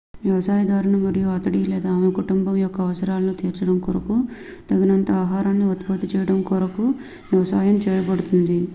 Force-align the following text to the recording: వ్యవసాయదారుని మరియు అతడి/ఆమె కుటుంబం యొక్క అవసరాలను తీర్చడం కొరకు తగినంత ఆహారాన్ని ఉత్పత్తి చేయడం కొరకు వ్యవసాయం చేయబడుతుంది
వ్యవసాయదారుని 0.21 0.99
మరియు 0.99 1.27
అతడి/ఆమె 1.29 2.07
కుటుంబం 2.11 2.55
యొక్క 2.57 2.77
అవసరాలను 2.81 3.33
తీర్చడం 3.33 3.77
కొరకు 3.79 4.15
తగినంత 4.69 5.11
ఆహారాన్ని 5.21 5.67
ఉత్పత్తి 5.73 6.09
చేయడం 6.13 6.39
కొరకు 6.43 6.85
వ్యవసాయం 7.31 7.77
చేయబడుతుంది 7.85 8.59